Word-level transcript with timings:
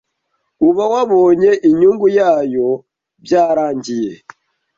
uba 0.67 0.83
wabonye 0.93 1.49
inyungu 1.67 2.07
yayo 2.19 2.67
byarangiye 3.23 4.11